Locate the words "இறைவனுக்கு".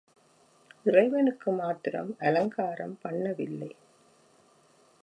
0.85-1.51